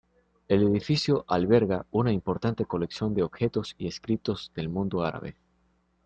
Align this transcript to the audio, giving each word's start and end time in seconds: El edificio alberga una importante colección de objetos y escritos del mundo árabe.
El 0.47 0.63
edificio 0.67 1.25
alberga 1.27 1.85
una 1.91 2.11
importante 2.11 2.65
colección 2.65 3.13
de 3.13 3.21
objetos 3.21 3.75
y 3.77 3.85
escritos 3.85 4.51
del 4.55 4.67
mundo 4.67 5.03
árabe. 5.03 5.35